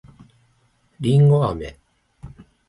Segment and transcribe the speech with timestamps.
[0.99, 1.77] りんごあめ